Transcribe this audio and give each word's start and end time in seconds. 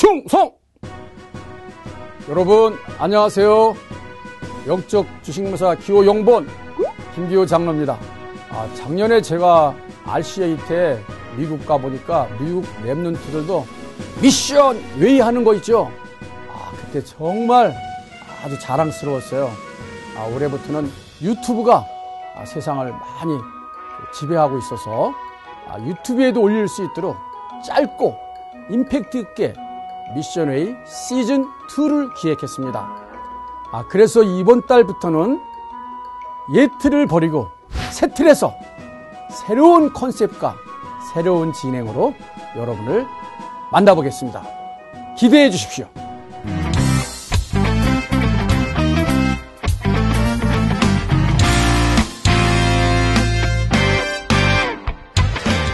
충성! 0.00 0.50
여러분, 2.30 2.74
안녕하세요. 2.98 3.74
영적 4.66 5.06
주식무사 5.22 5.74
기호 5.74 6.06
영본 6.06 6.48
김기호 7.14 7.44
장로입니다. 7.44 7.98
아, 8.48 8.66
작년에 8.76 9.20
제가 9.20 9.76
RCA 10.06 10.56
때 10.66 10.98
미국 11.36 11.66
가보니까 11.66 12.30
미국 12.40 12.64
Remnant들도 12.82 13.64
미션 14.22 14.82
웨이 14.98 15.20
하는 15.20 15.44
거 15.44 15.52
있죠? 15.56 15.92
아, 16.48 16.72
그때 16.80 17.04
정말 17.04 17.74
아주 18.42 18.58
자랑스러웠어요. 18.58 19.50
아, 20.16 20.24
올해부터는 20.34 20.90
유튜브가 21.20 21.84
아, 22.36 22.44
세상을 22.46 22.90
많이 22.90 23.38
지배하고 24.14 24.56
있어서 24.60 25.12
아, 25.68 25.78
유튜브에도 25.80 26.40
올릴 26.40 26.68
수 26.68 26.86
있도록 26.86 27.18
짧고 27.66 28.16
임팩트 28.70 29.18
있게 29.18 29.52
미션웨이 30.14 30.74
시즌 30.86 31.46
2를 31.70 32.14
기획했습니다. 32.14 33.10
아, 33.72 33.84
그래서 33.88 34.22
이번 34.22 34.66
달부터는 34.66 35.40
예틀을 36.52 37.06
버리고 37.06 37.48
새 37.92 38.08
틀에서 38.08 38.54
새로운 39.30 39.92
컨셉과 39.92 40.56
새로운 41.14 41.52
진행으로 41.52 42.14
여러분을 42.56 43.06
만나보겠습니다. 43.70 44.42
기대해 45.16 45.50
주십시오. 45.50 45.86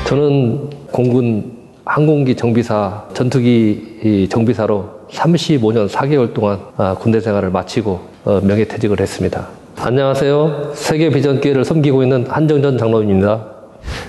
저는 0.06 0.70
공군 0.92 1.55
항공기 1.86 2.34
정비사, 2.34 3.04
전투기 3.14 4.26
정비사로 4.28 5.06
35년 5.08 5.88
4개월 5.88 6.34
동안 6.34 6.59
아, 6.76 6.96
군대 6.98 7.20
생활을 7.20 7.50
마치고 7.50 8.01
어, 8.24 8.40
명예퇴직을 8.42 8.98
했습니다. 8.98 9.46
안녕하세요. 9.76 10.73
세계 10.74 11.10
비전 11.10 11.40
기회를 11.40 11.64
섬기고 11.64 12.02
있는 12.02 12.26
한정전 12.26 12.76
장로입니다. 12.76 13.46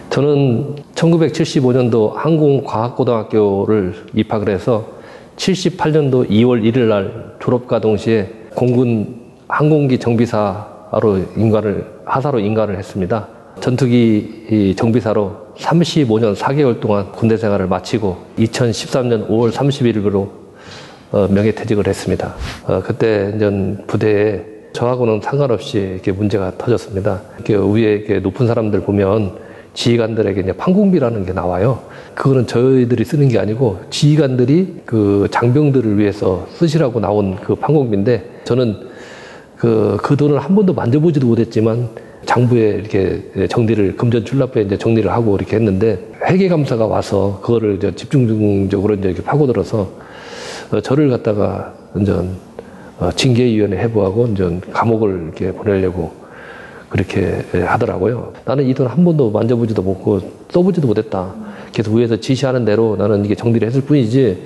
저는 0.10 0.76
1975년도 0.96 2.16
항공과학고등학교를 2.16 3.94
입학을 4.16 4.50
해서 4.50 4.88
78년도 5.36 6.32
2월 6.32 6.64
1일 6.64 6.80
날 6.88 7.36
졸업과 7.40 7.80
동시에 7.80 8.28
공군 8.56 9.18
항공기 9.48 10.00
정비사로 10.00 11.20
인간을 11.38 11.86
하사로 12.06 12.40
인간을 12.40 12.76
했습니다. 12.76 13.28
전투기 13.60 14.74
정비사로 14.76 15.47
35년 15.60 16.36
4개월 16.36 16.80
동안 16.80 17.12
군대 17.12 17.38
생활을 17.38 17.68
마치고 17.68 18.18
2013년 18.38 19.28
5월 19.28 19.52
31일로 19.52 20.30
어, 21.12 21.28
명예퇴직을 21.30 21.88
했습니다. 21.88 22.36
어, 22.66 22.82
그때 22.84 23.32
이제 23.36 23.50
부대에 23.88 24.44
저하고는 24.74 25.22
상관없이 25.24 25.78
이렇게 25.80 26.12
문제가 26.12 26.52
터졌습니다. 26.58 27.22
이렇게 27.36 27.56
위에 27.56 27.94
이렇게 27.94 28.20
높은 28.20 28.46
사람들 28.46 28.82
보면 28.82 29.38
지휘관들에게 29.74 30.42
이제 30.42 30.52
판공비라는 30.54 31.26
게 31.26 31.34
나와요. 31.34 31.82
그거는 32.14 32.48
저희들이 32.48 33.06
쓰는 33.06 33.30
게 33.30 33.40
아니고 33.40 33.80
지휘관들이 33.90 34.82
그 34.86 35.28
장병들을 35.32 35.98
위해서 35.98 36.48
쓰시라고 36.56 37.00
나온 37.00 37.36
그 37.36 37.56
판공비인데 37.56 38.42
저는 38.44 38.88
그, 39.56 39.98
그 40.02 40.16
돈을 40.16 40.40
한 40.40 40.56
번도 40.56 40.74
만져보지도 40.74 41.26
못했지만 41.26 41.90
장부에 42.28 42.70
이렇게 42.82 43.48
정리를 43.48 43.96
금전 43.96 44.26
출납부에 44.26 44.64
이제 44.64 44.78
정리를 44.78 45.10
하고 45.12 45.36
이렇게 45.36 45.56
했는데 45.56 45.98
회계 46.30 46.48
감사가 46.50 46.86
와서 46.86 47.40
그거를 47.42 47.76
이제 47.78 47.96
집중적으로 47.96 48.94
이제 48.96 49.08
이렇게 49.10 49.24
파고들어서 49.24 49.90
어, 50.72 50.82
저를 50.82 51.10
갖다가 51.10 51.74
이제 52.00 52.14
어, 53.00 53.10
징계위원회 53.16 53.78
해부하고 53.78 54.28
이제 54.28 54.60
감옥을 54.74 55.24
이렇게 55.24 55.52
보내려고 55.54 56.12
그렇게 56.90 57.44
하더라고요. 57.54 58.34
나는 58.46 58.66
이 58.66 58.74
돈 58.74 58.88
한 58.88 59.04
번도 59.04 59.32
만져보지도 59.32 59.82
못고 59.82 60.22
써보지도 60.52 60.88
못했다. 60.88 61.34
계속 61.74 61.96
위에서 61.96 62.18
지시하는 62.18 62.64
대로 62.66 62.96
나는 62.98 63.26
이게 63.26 63.36
정리를 63.36 63.66
했을 63.68 63.82
뿐이지 63.82 64.44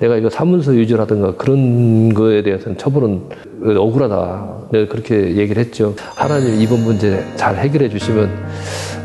내가 0.00 0.16
이거 0.16 0.28
사문서 0.30 0.74
유지라든가 0.74 1.34
그런 1.36 2.12
거에 2.14 2.42
대해서는 2.42 2.78
처벌은 2.78 3.20
억울하다. 3.64 4.62
그렇게 4.88 5.36
얘기를 5.36 5.62
했죠. 5.62 5.94
하나님 6.14 6.60
이번 6.60 6.82
문제 6.82 7.24
잘 7.36 7.56
해결해 7.56 7.88
주시면 7.88 8.30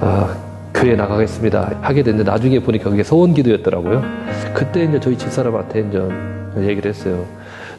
어, 0.01 0.29
교회 0.73 0.95
나가겠습니다. 0.95 1.79
하게 1.81 2.03
됐는데 2.03 2.29
나중에 2.29 2.59
보니까 2.59 2.89
그게 2.89 3.03
소원 3.03 3.33
기도였더라고요. 3.33 4.01
그때 4.53 4.83
이제 4.83 4.99
저희 4.99 5.17
집사람한테 5.17 5.87
이제 5.89 6.67
얘기를 6.69 6.89
했어요. 6.89 7.25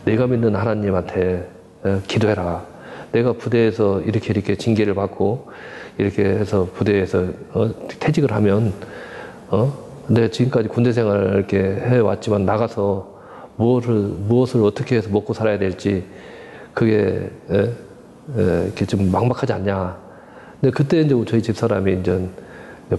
내가 0.05 0.27
믿는 0.27 0.55
하나님한테 0.55 1.49
어, 1.84 2.00
기도해라. 2.06 2.65
내가 3.12 3.33
부대에서 3.33 4.03
이렇게 4.03 4.33
이렇게 4.33 4.56
징계를 4.56 4.95
받고 4.95 5.49
이렇게 5.97 6.25
해서 6.25 6.69
부대에서 6.75 7.25
어, 7.55 7.71
퇴직을 7.99 8.33
하면 8.33 8.72
어? 9.49 9.72
내가 10.09 10.28
지금까지 10.28 10.69
군대 10.69 10.93
생활을 10.93 11.34
이렇게 11.34 11.59
해왔지만 11.59 12.45
나가서 12.45 13.19
무엇을 13.56 13.93
무엇을 13.95 14.62
어떻게 14.62 14.97
해서 14.97 15.09
먹고 15.10 15.34
살아야 15.34 15.59
될지 15.59 16.05
그게 16.78 17.28
에? 17.50 17.59
에, 17.59 18.65
이렇게 18.66 18.87
좀 18.87 19.11
막막하지 19.11 19.53
않냐. 19.53 19.99
근데 20.61 20.71
그때 20.71 21.00
이제 21.00 21.15
저희 21.27 21.43
집 21.43 21.56
사람이 21.56 21.93
이제 22.00 22.28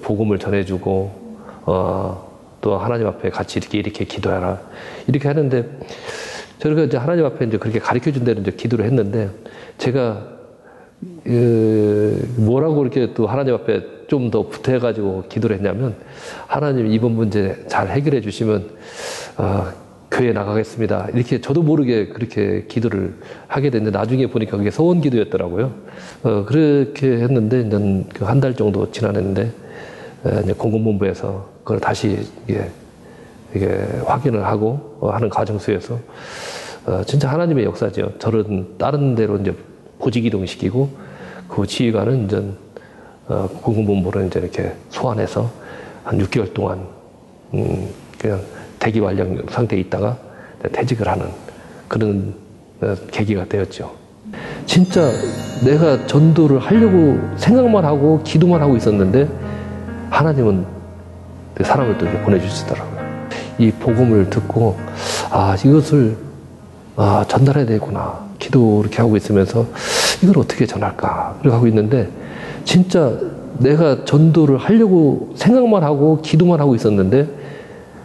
복음을 0.02 0.38
전해주고 0.38 1.38
어, 1.66 2.58
또 2.60 2.78
하나님 2.78 3.08
앞에 3.08 3.30
같이 3.30 3.58
이렇게 3.58 3.78
이렇게 3.78 4.04
기도하라 4.04 4.60
이렇게 5.08 5.30
하는데 5.30 5.80
저희가 6.58 6.84
이제 6.84 6.98
하나님 6.98 7.24
앞에 7.24 7.46
이제 7.46 7.58
그렇게 7.58 7.80
가르쳐 7.80 8.12
준 8.12 8.26
대로 8.26 8.42
이제 8.42 8.52
기도를 8.52 8.84
했는데 8.84 9.30
제가 9.78 10.28
그 11.24 12.34
뭐라고 12.36 12.82
이렇게 12.82 13.14
또 13.14 13.28
하나님 13.28 13.54
앞에 13.54 14.08
좀더 14.08 14.50
붙어가지고 14.50 15.24
기도를 15.30 15.56
했냐면 15.56 15.96
하나님 16.48 16.88
이번 16.88 17.14
문제 17.14 17.64
잘 17.70 17.88
해결해 17.88 18.20
주시면 18.20 18.72
어, 19.38 19.68
교회 20.12 20.32
나가겠습니다. 20.34 21.10
이렇게 21.14 21.40
저도 21.40 21.62
모르게 21.62 22.08
그렇게 22.08 22.66
기도를 22.68 23.14
하게 23.48 23.70
됐는데 23.70 23.98
나중에 23.98 24.28
보니까 24.28 24.58
그게 24.58 24.72
소원 24.72 25.02
기도였더라고요. 25.02 25.72
어, 26.24 26.46
그렇게 26.46 27.08
했는데 27.08 27.62
이제 27.62 28.06
그 28.16 28.26
한 28.26 28.40
달 28.42 28.56
정도 28.56 28.92
지났는데 28.92 29.52
이제 30.44 30.54
공군본부에서 30.54 31.50
그걸 31.64 31.80
다시 31.80 32.18
이게, 32.48 32.70
이게 33.56 33.68
확인을 34.06 34.46
하고 34.46 34.98
어, 35.00 35.10
하는 35.12 35.30
과정 35.30 35.60
속에서 35.60 36.00
어, 36.86 37.04
진짜 37.06 37.30
하나님의 37.30 37.66
역사죠. 37.66 38.14
저런 38.20 38.76
다른 38.78 39.14
데로 39.16 39.38
이제 39.38 39.54
보직 40.00 40.26
이동시키고 40.26 40.90
그 41.48 41.68
지휘관은 41.68 42.26
이제 42.26 42.44
어, 43.28 43.48
공군본부를 43.62 44.26
이제 44.28 44.40
이렇게 44.40 44.74
소환해서 44.90 45.52
한 46.04 46.18
6개월 46.20 46.52
동안 46.54 46.84
음, 47.54 47.90
그냥 48.18 48.42
대기 48.80 49.00
완료 49.00 49.26
상태에 49.50 49.80
있다가 49.80 50.18
퇴직을 50.72 51.08
하는 51.08 51.28
그런 51.88 52.34
어, 52.82 52.96
계기가 53.12 53.46
되었죠. 53.46 53.92
진짜 54.66 55.10
내가 55.66 56.06
전도를 56.06 56.60
하려고 56.60 57.20
생각만 57.38 57.84
하고 57.84 58.22
기도만 58.24 58.62
하고 58.62 58.78
있었는데 58.78 59.28
하나님은 60.10 60.66
그 61.56 61.64
사람을 61.64 61.98
또 61.98 62.06
보내주시더라고요. 62.06 63.00
이 63.58 63.72
복음을 63.72 64.30
듣고 64.30 64.78
아 65.30 65.56
이것을 65.64 66.16
아, 66.96 67.26
전달해야 67.28 67.66
되구나. 67.66 68.28
기도 68.40 68.82
이렇게 68.82 68.98
하고 68.98 69.18
있으면서 69.18 69.66
이걸 70.24 70.40
어떻게 70.40 70.66
전할까? 70.66 71.40
이렇게 71.42 71.54
하고 71.54 71.68
있는데 71.68 72.10
진짜 72.64 73.14
내가 73.58 74.06
전도를 74.06 74.58
하려고 74.58 75.34
생각만 75.36 75.84
하고 75.84 76.22
기도만 76.22 76.60
하고 76.60 76.76
있었는데 76.76 77.28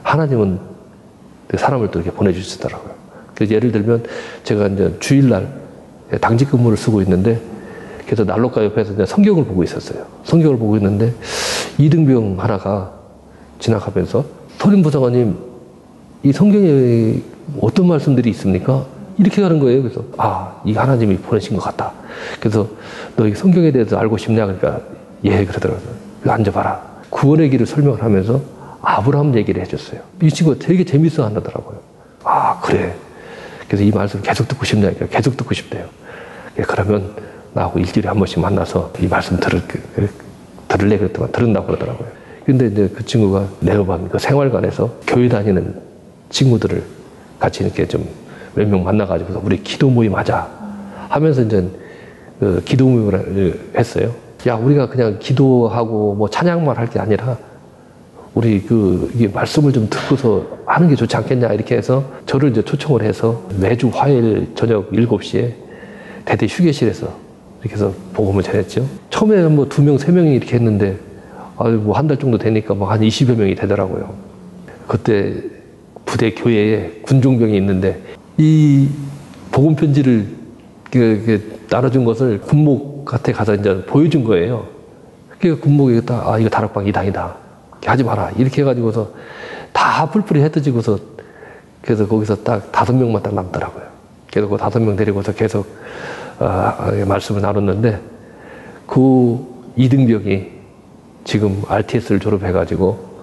하나님은 0.05 0.61
그 1.49 1.57
사람을 1.59 1.91
또 1.91 1.99
이렇게 2.01 2.15
보내주시더라고요. 2.17 2.95
그래서 3.35 3.55
예를 3.55 3.73
들면 3.73 4.05
제가 4.45 4.69
이제 4.69 4.95
주일날 5.01 5.49
당직 6.21 6.51
근무를 6.51 6.77
쓰고 6.77 7.03
있는데 7.03 7.41
그래서 8.07 8.23
난로가 8.23 8.65
옆에서 8.67 8.93
이제 8.93 9.05
성경을 9.07 9.45
보고 9.45 9.65
있었어요. 9.65 10.05
성경을 10.23 10.59
보고 10.59 10.77
있는데 10.77 11.13
이등병 11.79 12.37
하나가 12.39 12.93
지나가면서 13.59 14.25
소림 14.59 14.83
부사관님 14.83 15.37
이 16.23 16.33
성경에 16.33 17.21
어떤 17.61 17.89
말씀들이 17.89 18.31
있습니까? 18.31 18.87
이렇게 19.19 19.43
가는 19.43 19.59
거예요. 19.59 19.83
그래서 19.83 20.05
아, 20.17 20.61
이 20.65 20.73
하나님이 20.75 21.17
보내신 21.19 21.57
것 21.57 21.63
같다. 21.63 21.93
그래서 22.41 22.69
너 23.17 23.27
이 23.27 23.35
성경에 23.35 23.71
대해서 23.73 23.97
알고 23.99 24.17
싶냐? 24.17 24.47
그러니까 24.47 24.81
예, 25.25 25.45
그러더라고요. 25.45 25.89
앉아봐라. 26.27 26.95
구원의 27.11 27.51
길을 27.51 27.67
설명을 27.67 28.03
하면서 28.03 28.41
아브라함 28.85 29.35
얘기를 29.37 29.61
해줬어요. 29.63 30.01
이 30.23 30.29
친구가 30.31 30.59
되게 30.65 30.85
재밌어 30.85 31.25
하더라고요. 31.25 31.81
아, 32.25 32.59
그래. 32.61 32.95
그래서 33.67 33.83
이 33.85 33.91
말씀 33.91 34.21
계속 34.23 34.47
듣고 34.49 34.65
싶냐? 34.65 34.91
그러니까 34.91 35.07
계속 35.07 35.37
듣고 35.37 35.55
싶대요. 35.55 35.87
그러면 36.67 37.13
나하고 37.53 37.79
일주일에 37.79 38.09
한 38.09 38.19
번씩 38.19 38.41
만나서 38.41 38.93
이 39.01 39.07
말씀 39.07 39.39
들을, 39.39 39.63
들을래 40.69 40.99
그랬더만 40.99 41.33
들은다고 41.33 41.67
그러더라고요. 41.67 42.09
근데 42.45 42.67
이제 42.67 42.89
그 42.95 43.05
친구가 43.05 43.47
매번 43.61 44.09
그 44.09 44.19
생활관에서 44.19 44.93
교회 45.07 45.29
다니는 45.29 45.81
친구들을 46.31 46.83
같이 47.39 47.65
이렇게 47.65 47.87
좀 47.87 48.07
몇 48.57 48.69
명 48.69 48.85
만나가지고 48.85 49.41
우리 49.45 49.61
기도 49.65 49.91
모임 49.91 50.15
하자 50.15 50.49
하면서 51.09 51.43
이제 51.43 51.69
그 52.39 52.63
기도 52.65 52.87
모임을 52.89 53.59
했어요. 53.77 54.15
야, 54.47 54.55
우리가 54.55 54.89
그냥 54.89 55.19
기도하고 55.19 56.15
뭐 56.15 56.31
찬양만 56.31 56.77
할 56.77 56.87
게 56.89 57.01
아니라 57.01 57.37
우리 58.35 58.61
그 58.63 59.11
이게 59.15 59.29
말씀을 59.29 59.73
좀 59.73 59.89
듣고서 59.89 60.45
하는 60.67 60.89
게 60.89 60.97
좋지 60.97 61.17
않겠냐 61.17 61.53
이렇게 61.53 61.77
해서 61.77 62.05
저를 62.27 62.51
이제 62.51 62.63
초청을 62.63 63.03
해서 63.03 63.47
매주 63.61 63.91
화요일 63.93 64.49
저녁 64.55 64.91
7시에 64.91 65.53
대대 66.25 66.47
휴게실에서 66.47 67.09
이렇게 67.61 67.75
해서 67.75 67.93
복음을 68.13 68.43
전했죠. 68.43 68.87
처음에는 69.11 69.55
뭐두 69.55 69.83
명, 69.83 69.97
세 69.99 70.11
명이 70.11 70.35
이렇게 70.35 70.57
했는데 70.57 70.99
아유 71.57 71.81
뭐한 71.83 72.09
달 72.09 72.17
정도 72.17 72.37
되니까 72.37 72.75
뭐 72.75 72.91
한 72.91 73.01
20여 73.01 73.37
명이 73.37 73.55
되더라고요. 73.55 74.13
그때 74.89 75.35
부대 76.05 76.33
교회에 76.33 77.01
군종병이 77.03 77.57
있는데 77.57 78.01
이 78.37 78.89
복음 79.53 79.77
편지를 79.77 80.27
그, 80.91 81.23
그 81.25 81.59
나눠준 81.71 82.05
것을 82.05 82.41
군목한테 82.41 83.33
가서 83.33 83.55
이제 83.55 83.85
보여준 83.87 84.25
거예요. 84.25 84.67
그러니까 85.39 85.63
군목이 85.65 86.05
딱, 86.05 86.29
아, 86.29 86.39
이거 86.39 86.49
다락방 86.49 86.87
이당이다. 86.87 87.44
하지 87.91 88.05
마라. 88.05 88.31
이렇게 88.37 88.63
해가지고서 88.63 89.11
다 89.73 90.11
뿔뿔이 90.11 90.41
흩어지고서 90.43 90.99
그래서 91.83 92.07
거기서 92.07 92.37
딱 92.43 92.73
다섯 92.73 92.95
명만 92.95 93.23
딱 93.23 93.35
남더라고요. 93.35 93.85
그래서 94.31 94.49
그 94.49 94.57
다섯 94.57 94.81
명 94.81 94.97
데리고서 94.97 95.33
계속 95.33 95.67
어, 96.39 96.73
말씀을 97.07 97.41
나눴는데 97.41 98.01
그 98.87 99.73
이등병이 99.77 100.55
지금 101.25 101.63
RTS를 101.69 102.21
졸업해가지고 102.21 103.15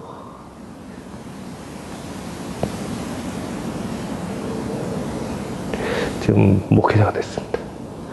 지금 6.22 6.64
목회자가 6.70 7.12
됐습니다. 7.14 7.60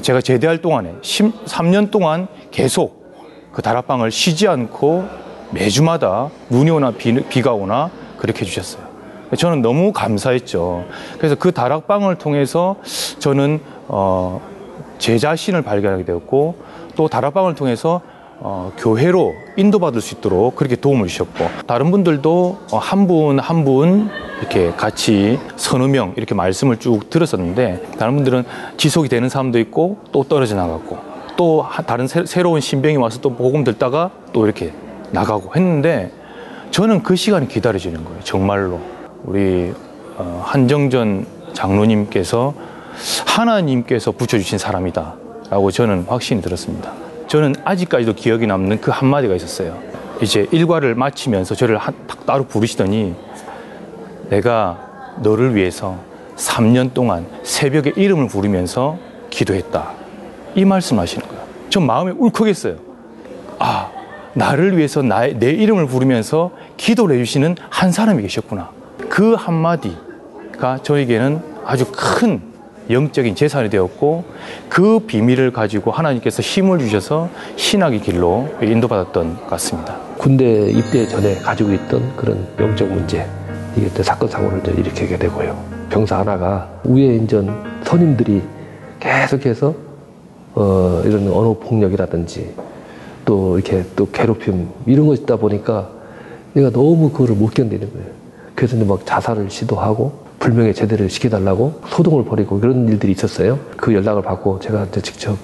제가 0.00 0.20
제대할 0.20 0.62
동안에 0.62 0.94
13년 1.02 1.90
동안 1.90 2.26
계속 2.50 3.14
그 3.52 3.60
다락방을 3.62 4.10
쉬지 4.10 4.48
않고 4.48 5.27
매주마다 5.50 6.30
눈이 6.50 6.70
오나 6.70 6.90
비, 6.92 7.42
가 7.42 7.52
오나 7.52 7.90
그렇게 8.18 8.40
해주셨어요. 8.40 8.88
저는 9.36 9.60
너무 9.62 9.92
감사했죠. 9.92 10.84
그래서 11.18 11.34
그 11.34 11.52
다락방을 11.52 12.16
통해서 12.16 12.76
저는 13.18 13.60
어, 13.88 14.40
제 14.98 15.18
자신을 15.18 15.62
발견하게 15.62 16.04
되었고 16.04 16.56
또 16.96 17.08
다락방을 17.08 17.54
통해서 17.54 18.00
어, 18.40 18.72
교회로 18.78 19.34
인도받을 19.56 20.00
수 20.00 20.14
있도록 20.14 20.54
그렇게 20.56 20.76
도움을 20.76 21.08
주셨고 21.08 21.44
다른 21.66 21.90
분들도 21.90 22.58
어, 22.72 22.78
한분 22.78 23.38
한 23.38 23.64
분 23.64 24.08
이렇게 24.40 24.70
같이 24.70 25.38
서너 25.56 25.88
명 25.88 26.14
이렇게 26.16 26.34
말씀을 26.34 26.78
쭉 26.78 27.10
들었었는데 27.10 27.82
다른 27.98 28.14
분들은 28.14 28.44
지속이 28.76 29.08
되는 29.08 29.28
사람도 29.28 29.58
있고 29.58 29.98
또 30.12 30.22
떨어져 30.22 30.54
나갔고 30.54 30.96
또 31.36 31.66
다른 31.86 32.06
새, 32.06 32.42
로운 32.42 32.60
신병이 32.60 32.96
와서 32.96 33.20
또 33.20 33.34
복음 33.34 33.64
듣다가 33.64 34.10
또 34.32 34.44
이렇게 34.44 34.72
나가고 35.10 35.54
했는데 35.54 36.12
저는 36.70 37.02
그 37.02 37.16
시간이 37.16 37.48
기다려지는 37.48 38.04
거예요 38.04 38.20
정말로 38.24 38.80
우리 39.24 39.72
어, 40.16 40.42
한정전 40.44 41.26
장로님께서 41.52 42.54
하나님께서 43.26 44.12
붙여주신 44.12 44.58
사람이다 44.58 45.14
라고 45.50 45.70
저는 45.70 46.04
확신이 46.08 46.42
들었습니다 46.42 46.92
저는 47.28 47.56
아직까지도 47.62 48.14
기억이 48.14 48.46
남는 48.46 48.80
그 48.80 48.90
한마디가 48.90 49.34
있었어요. 49.34 49.78
이제 50.22 50.48
일과를 50.50 50.94
마치면서 50.94 51.54
저를 51.54 51.76
한, 51.76 51.94
따로 52.26 52.44
부르시더니 52.44 53.14
내가 54.30 55.14
너를 55.20 55.54
위해서 55.54 55.98
3년 56.36 56.94
동안 56.94 57.26
새벽에 57.42 57.92
이름을 57.94 58.28
부르면서 58.28 58.98
기도했다. 59.28 59.92
이 60.54 60.64
말씀 60.64 60.98
하시는 60.98 61.26
거예요. 61.26 61.42
전 61.68 61.84
마음이 61.84 62.12
울컥했어요. 62.16 62.76
아, 63.58 63.90
나를 64.38 64.76
위해서 64.76 65.02
나의, 65.02 65.38
내 65.38 65.50
이름을 65.50 65.86
부르면서 65.86 66.52
기도를 66.76 67.16
해주시는 67.16 67.56
한 67.68 67.90
사람이 67.90 68.22
계셨구나. 68.22 68.70
그 69.08 69.34
한마디가 69.34 70.78
저에게는 70.82 71.40
아주 71.64 71.86
큰 71.90 72.40
영적인 72.88 73.34
재산이 73.34 73.68
되었고 73.68 74.24
그 74.68 75.00
비밀을 75.00 75.52
가지고 75.52 75.90
하나님께서 75.90 76.40
힘을 76.40 76.78
주셔서 76.78 77.28
신학의 77.56 78.00
길로 78.00 78.48
인도받았던 78.62 79.40
것 79.40 79.50
같습니다. 79.50 79.96
군대 80.16 80.70
입대 80.70 81.06
전에 81.06 81.34
가지고 81.40 81.72
있던 81.74 82.16
그런 82.16 82.46
영적 82.58 82.88
문제 82.88 83.26
이게 83.76 83.88
또 83.88 84.02
사건 84.02 84.28
사고를 84.28 84.62
일으키게 84.78 85.18
되고요. 85.18 85.62
병사 85.90 86.20
하나가 86.20 86.68
위에 86.84 87.16
인전 87.16 87.82
선임들이 87.84 88.42
계속해서 89.00 89.74
어, 90.54 91.02
이런 91.04 91.28
언어 91.28 91.54
폭력이라든지 91.58 92.54
또 93.28 93.58
이렇게 93.58 93.84
또 93.94 94.08
괴롭힘 94.10 94.68
이런 94.86 95.06
거 95.06 95.12
있다 95.12 95.36
보니까 95.36 95.90
내가 96.54 96.70
너무 96.70 97.10
그거를 97.10 97.34
못 97.34 97.52
견디는 97.52 97.92
거예요. 97.92 98.06
그래서 98.54 98.74
막 98.86 99.04
자살을 99.04 99.50
시도하고 99.50 100.12
불명예 100.38 100.72
제대를 100.72 101.10
시켜달라고 101.10 101.82
소동을 101.88 102.24
벌이고 102.24 102.58
그런 102.58 102.88
일들이 102.88 103.12
있었어요. 103.12 103.58
그 103.76 103.92
연락을 103.92 104.22
받고 104.22 104.60
제가 104.60 104.86
이제 104.86 105.02
직접 105.02 105.36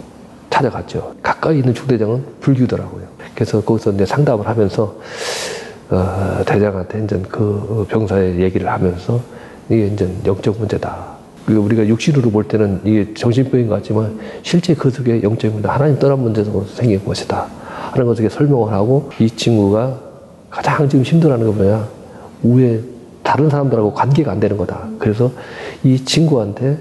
찾아갔죠. 0.48 1.14
가까이 1.22 1.58
있는 1.58 1.74
중대장은 1.74 2.24
불교더라고요. 2.40 3.04
그래서 3.34 3.60
거기서 3.60 3.92
이제 3.92 4.06
상담을 4.06 4.48
하면서 4.48 4.96
어, 5.90 6.42
대장한테 6.46 7.04
이제 7.04 7.22
그 7.28 7.84
병사의 7.90 8.40
얘기를 8.40 8.66
하면서 8.66 9.20
이게 9.68 9.88
이제 9.88 10.08
영적 10.24 10.58
문제다. 10.58 11.04
우리가 11.48 11.86
육신으로 11.86 12.30
볼 12.30 12.44
때는 12.44 12.80
이게 12.84 13.12
정신병인 13.12 13.68
것 13.68 13.74
같지만 13.74 14.18
실제 14.42 14.72
그 14.74 14.90
속에 14.90 15.22
영적 15.22 15.52
문제, 15.52 15.68
하나님 15.68 15.98
떠난 15.98 16.18
문제로 16.18 16.64
생긴 16.64 17.04
것이다. 17.04 17.63
하는 17.94 18.06
것을 18.08 18.28
설명을 18.28 18.72
하고 18.72 19.08
이 19.20 19.30
친구가 19.30 20.00
가장 20.50 20.88
지금 20.88 21.04
힘들어하는 21.04 21.46
거 21.46 21.52
뭐냐. 21.52 21.88
우에 22.42 22.80
다른 23.22 23.48
사람들하고 23.48 23.94
관계가 23.94 24.32
안 24.32 24.40
되는 24.40 24.56
거다. 24.56 24.88
그래서 24.98 25.30
이 25.84 26.04
친구한테 26.04 26.78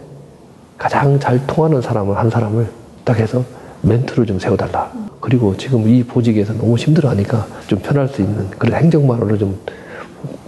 가장 0.77 1.19
잘 1.19 1.45
통하는 1.45 1.81
사람을 1.81 2.17
한 2.17 2.29
사람을 2.29 2.67
딱 3.05 3.19
해서 3.19 3.43
멘트를 3.81 4.25
좀 4.25 4.39
세워달라. 4.39 4.91
그리고 5.19 5.55
지금 5.55 5.87
이 5.87 6.03
보직에서 6.03 6.53
너무 6.53 6.75
힘들어하니까 6.77 7.45
좀 7.67 7.79
편할 7.79 8.07
수 8.07 8.21
있는 8.21 8.49
그런 8.57 8.81
행정만으로 8.81 9.37
좀 9.37 9.59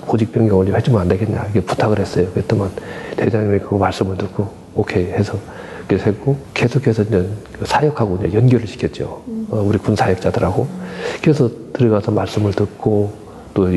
보직 0.02 0.32
변경을 0.32 0.66
좀 0.66 0.76
해주면 0.76 1.02
안 1.02 1.08
되겠냐 1.08 1.44
이렇게 1.44 1.62
부탁을 1.62 2.00
했어요. 2.00 2.28
그랬더만 2.34 2.72
대장님이 3.16 3.60
그 3.60 3.76
말씀을 3.76 4.18
듣고 4.18 4.50
오케이 4.74 5.06
해서 5.06 5.38
그래서 5.88 6.06
했고 6.06 6.38
계속해서 6.54 7.04
이제 7.04 7.30
그 7.60 7.66
사역하고 7.66 8.18
이제 8.18 8.38
연결을 8.38 8.68
시켰죠. 8.68 9.24
어, 9.50 9.62
우리 9.64 9.78
군 9.78 9.96
사역자들하고 9.96 10.68
그래서 11.22 11.50
들어가서 11.74 12.12
말씀을 12.12 12.54
듣고 12.54 13.14
또 13.54 13.70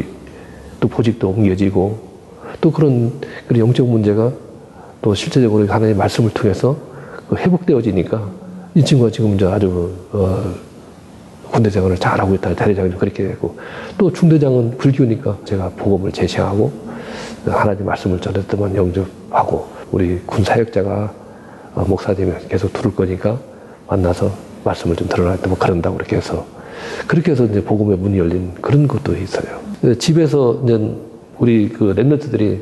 또 0.81 0.89
보직도 0.89 1.29
옮겨지고 1.29 1.99
또 2.61 2.71
그런, 2.71 3.13
그런 3.47 3.61
영적 3.61 3.89
문제가 3.89 4.33
또 5.03 5.15
실제적으로 5.15 5.67
하나님의 5.67 5.95
말씀을 5.95 6.31
통해서 6.31 6.77
그 7.29 7.37
회복되어지니까 7.37 8.31
이 8.75 8.85
친구가 8.85 9.11
지금 9.11 9.35
이제 9.35 9.45
아주, 9.47 9.93
어, 10.13 10.55
군대 11.51 11.71
생활을 11.71 11.97
잘하고 11.97 12.35
있다. 12.35 12.55
대대장이 12.55 12.91
그렇게 12.91 13.27
되고 13.27 13.57
또 13.97 14.13
중대장은 14.13 14.77
불교니까 14.79 15.39
제가 15.45 15.71
복음을 15.77 16.13
제시하고 16.13 16.71
하나님 17.47 17.87
말씀을 17.87 18.21
전했더만 18.21 18.77
영접하고 18.77 19.67
우리 19.91 20.21
군 20.27 20.45
사역자가 20.45 20.91
어, 20.91 21.28
목사님이 21.85 22.33
계속 22.49 22.73
들을 22.73 22.95
거니까 22.95 23.39
만나서 23.89 24.31
말씀을 24.65 24.97
좀 24.97 25.09
들어라 25.09 25.37
뭐 25.47 25.57
그런다고 25.59 25.97
그렇게 25.97 26.17
해서 26.17 26.47
그렇게 27.07 27.33
해서 27.33 27.45
이제 27.45 27.63
복음의 27.63 27.97
문이 27.99 28.19
열린 28.19 28.53
그런 28.61 28.87
것도 28.87 29.17
있어요. 29.17 29.61
집에서 29.99 30.61
이제 30.65 30.95
우리 31.39 31.69
그 31.69 31.95
랩런트들이 31.95 32.61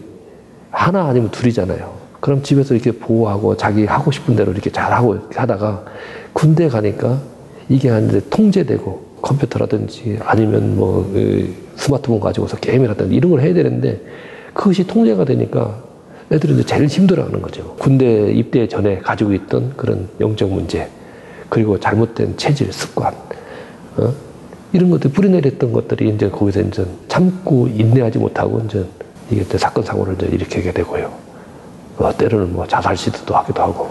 하나 0.71 1.07
아니면 1.07 1.31
둘이잖아요. 1.31 1.95
그럼 2.21 2.43
집에서 2.43 2.75
이렇게 2.75 2.93
보호하고 2.93 3.57
자기 3.57 3.85
하고 3.85 4.11
싶은 4.11 4.37
대로 4.37 4.53
이렇게 4.53 4.71
잘하고 4.71 5.19
하다가 5.35 5.85
군대 6.33 6.69
가니까 6.69 7.21
이게 7.69 7.89
이제 7.89 8.21
통제되고 8.31 9.07
컴퓨터라든지 9.23 10.19
아니면 10.23 10.77
뭐그 10.77 11.55
스마트폰 11.77 12.21
가지고서 12.21 12.57
게임이라든지 12.59 13.15
이런 13.15 13.33
걸 13.33 13.41
해야 13.41 13.55
되는데 13.55 14.01
그것이 14.55 14.87
통제가 14.87 15.25
되니까 15.25 15.83
애들이 16.30 16.54
이제 16.54 16.64
제일 16.64 16.87
힘들어하는 16.87 17.40
거죠. 17.40 17.75
군대 17.78 18.33
입대 18.33 18.66
전에 18.66 18.99
가지고 18.99 19.33
있던 19.33 19.75
그런 19.76 20.09
영적 20.21 20.50
문제 20.50 20.88
그리고 21.49 21.78
잘못된 21.78 22.37
체질, 22.37 22.73
습관, 22.73 23.14
어? 23.97 24.12
이런 24.73 24.90
것들 24.90 25.12
뿌리내렸던 25.12 25.73
것들이 25.73 26.09
이제 26.11 26.28
거기서 26.28 26.61
이제 26.62 26.85
참고 27.09 27.68
인내하지 27.68 28.18
못하고 28.18 28.61
이제 28.66 28.85
이게 29.30 29.42
이제 29.42 29.56
사건 29.56 29.85
사고를 29.85 30.14
이제 30.14 30.26
일으키게 30.26 30.73
되고요. 30.73 31.12
어, 31.99 32.16
때로는 32.16 32.52
뭐 32.52 32.66
자살 32.66 32.97
시도도 32.97 33.35
하기도 33.35 33.62
하고 33.62 33.90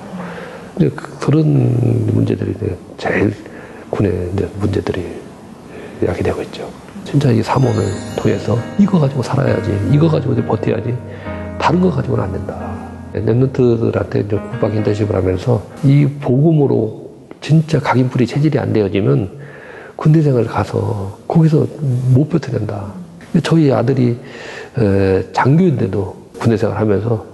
이제 0.75 0.89
그, 0.89 1.17
그런 1.19 2.05
문제들이 2.13 2.53
이제 2.57 2.77
제일 2.97 3.33
군의 3.89 4.29
이제 4.33 4.47
문제들이 4.59 5.05
야기되고 6.05 6.41
있죠. 6.43 6.69
진짜 7.05 7.31
이 7.31 7.41
사모를 7.41 7.75
통해서 8.17 8.57
이거 8.77 8.99
가지고 8.99 9.23
살아야지, 9.23 9.71
이거 9.91 10.09
가지고 10.09 10.35
버텨야지, 10.35 10.93
다른 11.59 11.81
거 11.81 11.89
가지고는 11.89 12.23
안 12.23 12.31
된다. 12.31 12.75
랩런트들한테 13.13 14.29
국방 14.51 14.75
인턴십을 14.75 15.15
하면서 15.15 15.61
이 15.83 16.05
복음으로 16.21 17.09
진짜 17.41 17.79
각인풀이 17.79 18.27
체질이 18.27 18.59
안 18.59 18.73
되어지면 18.73 19.29
군대 19.95 20.21
생활 20.21 20.45
가서 20.45 21.17
거기서 21.27 21.65
못 22.13 22.27
버텨낸다. 22.29 22.93
저희 23.43 23.71
아들이 23.71 24.17
장교인데도 25.31 26.15
군대 26.39 26.57
생활 26.57 26.77
하면서 26.77 27.25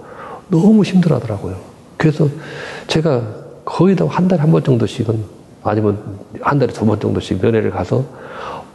너무 0.48 0.82
힘들어 0.84 1.16
하더라고요. 1.16 1.56
그래서 1.96 2.28
제가 2.86 3.22
거의 3.64 3.96
다 3.96 4.06
한 4.06 4.28
달에 4.28 4.40
한 4.40 4.50
번 4.50 4.62
정도씩은 4.62 5.24
아니면 5.62 5.98
한 6.40 6.58
달에 6.58 6.72
두 6.72 6.84
번 6.84 6.98
정도씩 7.00 7.40
면회를 7.42 7.70
가서 7.70 8.04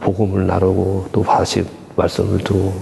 복음을 0.00 0.46
나누고 0.46 1.08
또 1.12 1.22
다시 1.22 1.64
말씀을 1.96 2.38
듣고 2.38 2.72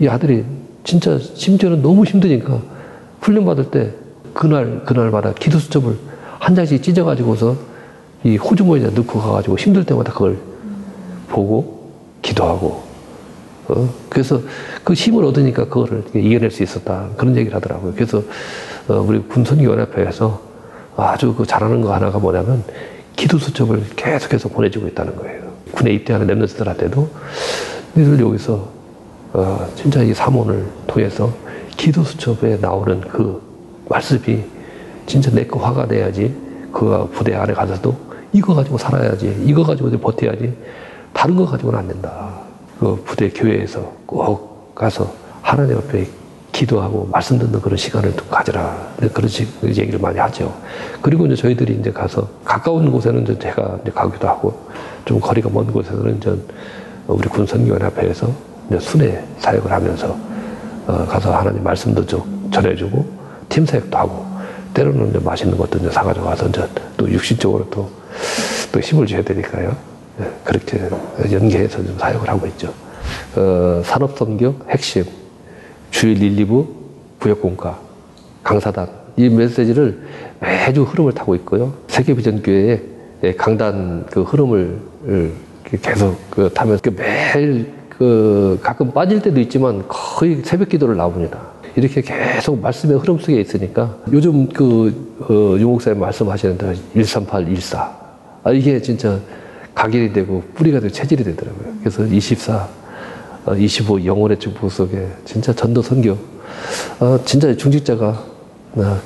이 0.00 0.08
아들이 0.08 0.44
진짜 0.84 1.18
심지어는 1.18 1.82
너무 1.82 2.04
힘드니까 2.04 2.60
훈련 3.20 3.44
받을 3.44 3.70
때 3.70 3.92
그날 4.34 4.84
그날마다 4.84 5.32
기도 5.34 5.58
수첩을 5.58 5.96
한 6.38 6.54
장씩 6.54 6.82
찢어가지고서 6.82 7.56
이 8.24 8.36
호주머니에 8.36 8.90
넣고 8.90 9.20
가가지고 9.20 9.58
힘들 9.58 9.84
때마다 9.84 10.12
그걸 10.12 10.38
보고 11.28 11.90
기도하고 12.22 12.82
어? 13.68 13.88
그래서 14.08 14.40
그 14.82 14.94
힘을 14.94 15.24
얻으니까 15.24 15.64
그거를 15.64 16.04
이겨낼 16.14 16.50
수 16.50 16.62
있었다 16.62 17.08
그런 17.16 17.36
얘기를 17.36 17.54
하더라고요. 17.56 17.92
그래서 17.94 18.22
어, 18.88 18.94
우리 18.94 19.20
군선교연합회에서 19.20 20.40
아주 20.96 21.34
그 21.34 21.46
잘하는 21.46 21.80
거 21.80 21.94
하나가 21.94 22.18
뭐냐면 22.18 22.64
기도 23.16 23.38
수첩을 23.38 23.84
계속해서 23.96 24.48
보내주고 24.48 24.88
있다는 24.88 25.16
거예요. 25.16 25.50
군에 25.72 25.92
입대하는 25.92 26.26
랩런스들한테도 26.26 27.08
니들 27.96 28.20
여기서 28.20 28.79
어, 29.32 29.66
진짜 29.76 30.02
이 30.02 30.12
사문을 30.12 30.66
통해서 30.86 31.32
기도 31.76 32.02
수첩에 32.02 32.58
나오는 32.60 33.00
그 33.00 33.40
말씀이 33.88 34.44
진짜 35.06 35.30
내 35.30 35.46
거 35.46 35.58
화가 35.60 35.86
내야지 35.86 36.34
그 36.72 37.08
부대 37.12 37.34
안에 37.34 37.52
가서도 37.52 37.94
이거 38.32 38.54
가지고 38.54 38.78
살아야지 38.78 39.42
이거 39.44 39.64
가지고 39.64 39.90
버텨야지 39.98 40.52
다른 41.12 41.36
거 41.36 41.44
가지고는 41.44 41.78
안 41.78 41.88
된다. 41.88 42.30
그 42.78 43.02
부대 43.04 43.28
교회에서 43.30 43.92
꼭 44.06 44.74
가서 44.74 45.12
하나님 45.42 45.76
앞에 45.78 46.06
기도하고 46.52 47.08
말씀 47.10 47.38
듣는 47.38 47.60
그런 47.60 47.76
시간을 47.76 48.16
좀 48.16 48.28
가져라. 48.28 48.92
그런 49.12 49.30
얘기를 49.64 49.98
많이 49.98 50.18
하죠. 50.18 50.52
그리고 51.02 51.26
이제 51.26 51.34
저희들이 51.36 51.78
이제 51.80 51.90
가서 51.92 52.28
가까운 52.44 52.90
곳에는 52.90 53.22
이제 53.22 53.38
제가 53.38 53.78
이제 53.82 53.90
가기도 53.90 54.28
하고 54.28 54.60
좀 55.04 55.20
거리가 55.20 55.48
먼 55.52 55.66
곳에서는 55.72 56.16
이제 56.16 56.36
우리 57.06 57.28
군선교연합회에서 57.28 58.26
이제 58.26 58.32
순회 58.78 59.24
사역을 59.38 59.70
하면서 59.70 60.16
어 60.86 61.06
가서 61.06 61.34
하나님 61.34 61.62
말씀도 61.62 62.06
좀 62.06 62.50
전해주고 62.52 63.04
팀 63.48 63.66
사역도 63.66 63.96
하고 63.96 64.26
때로는 64.74 65.10
이제 65.10 65.18
맛있는 65.18 65.56
것도 65.56 65.78
이제 65.78 65.90
사가지고 65.90 66.26
와서 66.26 66.46
이제 66.46 66.66
또 66.96 67.10
육신적으로 67.10 67.68
또, 67.70 67.90
또 68.72 68.80
힘을 68.80 69.06
줘야 69.06 69.22
되니까요. 69.22 69.76
네, 70.18 70.30
그렇게 70.44 70.80
연계해서 71.32 71.82
좀 71.84 71.96
사역을 71.98 72.28
하고 72.28 72.46
있죠. 72.48 72.72
어, 73.36 73.82
산업성교 73.84 74.54
핵심 74.68 75.04
주일 75.90 76.22
1, 76.22 76.46
2부 76.46 76.66
구역공과 77.18 77.78
강사단 78.42 78.88
이 79.16 79.28
메시지를 79.28 80.00
매주 80.40 80.82
흐름을 80.82 81.12
타고 81.12 81.34
있고요. 81.36 81.74
세계비전교회의 81.88 83.36
강단 83.36 84.06
그 84.10 84.22
흐름을 84.22 84.80
계속 85.82 86.16
그 86.30 86.50
타면서 86.52 86.80
그 86.82 86.90
매일 86.96 87.72
그 88.00 88.58
가끔 88.62 88.90
빠질 88.92 89.20
때도 89.20 89.38
있지만 89.40 89.84
거의 89.86 90.40
새벽 90.42 90.70
기도를 90.70 90.96
나옵니다. 90.96 91.38
이렇게 91.76 92.00
계속 92.00 92.58
말씀의 92.58 92.96
흐름 92.98 93.18
속에 93.18 93.38
있으니까 93.38 93.94
요즘 94.10 94.48
그 94.48 95.18
어, 95.20 95.60
용옥사님 95.60 96.00
말씀하시는데 96.00 96.76
138, 96.94 97.54
14 97.54 98.00
아, 98.42 98.52
이게 98.52 98.80
진짜 98.80 99.18
각일이 99.74 100.14
되고 100.14 100.42
뿌리가 100.54 100.80
되고 100.80 100.90
체질이 100.90 101.22
되더라고요. 101.24 101.74
그래서 101.80 102.06
24 102.06 102.68
25 103.58 104.02
영혼의 104.06 104.38
축복 104.38 104.72
속에 104.72 105.06
진짜 105.26 105.52
전도 105.52 105.82
선교 105.82 106.16
어, 107.00 107.18
진짜 107.26 107.54
중직자가 107.54 108.24
어, 108.76 108.98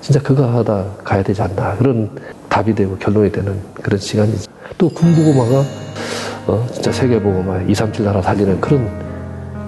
진짜 0.00 0.20
그거 0.20 0.46
하다 0.48 0.96
가야 1.04 1.22
되지 1.22 1.42
않나 1.42 1.76
그런 1.76 2.10
답이 2.48 2.74
되고 2.74 2.96
결론이 2.96 3.30
되는 3.30 3.56
그런 3.74 4.00
시간이죠. 4.00 4.50
또 4.76 4.88
군부고마가 4.88 5.62
어, 6.46 6.66
진짜 6.72 6.90
세계보고마 6.92 7.62
237 7.62 8.04
나라 8.04 8.22
살리는 8.22 8.60
그런 8.60 8.88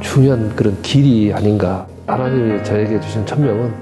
중요한 0.01 0.55
그런 0.57 0.81
길이 0.83 1.33
아닌가. 1.33 1.87
하나님이 2.07 2.65
저에게 2.65 3.01
주신 3.01 3.25
천명은 3.25 3.73